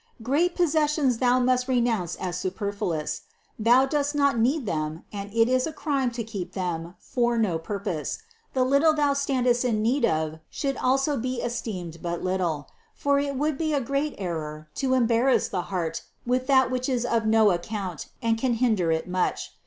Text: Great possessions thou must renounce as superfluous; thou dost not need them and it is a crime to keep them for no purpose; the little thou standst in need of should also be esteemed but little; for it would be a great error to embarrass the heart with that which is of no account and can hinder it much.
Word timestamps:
Great 0.23 0.55
possessions 0.55 1.19
thou 1.19 1.39
must 1.39 1.67
renounce 1.67 2.15
as 2.15 2.35
superfluous; 2.35 3.21
thou 3.59 3.85
dost 3.85 4.15
not 4.15 4.39
need 4.39 4.65
them 4.65 5.03
and 5.13 5.31
it 5.31 5.47
is 5.47 5.67
a 5.67 5.71
crime 5.71 6.09
to 6.09 6.23
keep 6.23 6.53
them 6.53 6.95
for 6.97 7.37
no 7.37 7.59
purpose; 7.59 8.17
the 8.55 8.63
little 8.63 8.95
thou 8.95 9.13
standst 9.13 9.63
in 9.63 9.83
need 9.83 10.03
of 10.03 10.39
should 10.49 10.75
also 10.77 11.17
be 11.17 11.35
esteemed 11.39 11.99
but 12.01 12.23
little; 12.23 12.67
for 12.95 13.19
it 13.19 13.35
would 13.35 13.59
be 13.59 13.75
a 13.75 13.79
great 13.79 14.15
error 14.17 14.69
to 14.73 14.95
embarrass 14.95 15.47
the 15.49 15.61
heart 15.69 16.01
with 16.25 16.47
that 16.47 16.71
which 16.71 16.89
is 16.89 17.05
of 17.05 17.27
no 17.27 17.51
account 17.51 18.07
and 18.23 18.39
can 18.39 18.55
hinder 18.55 18.91
it 18.91 19.07
much. 19.07 19.51